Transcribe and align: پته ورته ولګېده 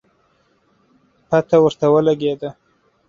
پته 1.29 1.57
ورته 1.61 1.85
ولګېده 1.93 2.49